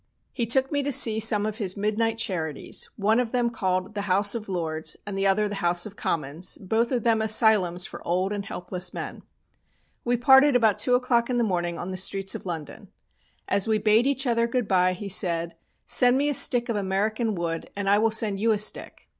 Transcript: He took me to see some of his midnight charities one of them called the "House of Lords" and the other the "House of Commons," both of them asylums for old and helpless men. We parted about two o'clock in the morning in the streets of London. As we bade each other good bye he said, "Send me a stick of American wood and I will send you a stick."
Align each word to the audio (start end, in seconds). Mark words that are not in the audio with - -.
He 0.33 0.47
took 0.47 0.71
me 0.71 0.81
to 0.81 0.91
see 0.91 1.19
some 1.19 1.45
of 1.45 1.57
his 1.57 1.77
midnight 1.77 2.17
charities 2.17 2.89
one 2.95 3.19
of 3.19 3.31
them 3.31 3.51
called 3.51 3.93
the 3.93 4.01
"House 4.09 4.33
of 4.33 4.49
Lords" 4.49 4.97
and 5.05 5.15
the 5.15 5.27
other 5.27 5.47
the 5.47 5.53
"House 5.61 5.85
of 5.85 5.95
Commons," 5.95 6.57
both 6.57 6.91
of 6.91 7.03
them 7.03 7.21
asylums 7.21 7.85
for 7.85 8.01
old 8.03 8.33
and 8.33 8.43
helpless 8.43 8.95
men. 8.95 9.21
We 10.03 10.17
parted 10.17 10.55
about 10.55 10.79
two 10.79 10.95
o'clock 10.95 11.29
in 11.29 11.37
the 11.37 11.43
morning 11.43 11.75
in 11.75 11.91
the 11.91 11.97
streets 11.97 12.33
of 12.33 12.47
London. 12.47 12.87
As 13.47 13.67
we 13.67 13.77
bade 13.77 14.07
each 14.07 14.25
other 14.25 14.47
good 14.47 14.67
bye 14.67 14.93
he 14.93 15.07
said, 15.07 15.55
"Send 15.85 16.17
me 16.17 16.29
a 16.29 16.33
stick 16.33 16.67
of 16.67 16.75
American 16.75 17.35
wood 17.35 17.69
and 17.75 17.87
I 17.87 17.99
will 17.99 18.09
send 18.09 18.39
you 18.39 18.49
a 18.49 18.57
stick." 18.57 19.07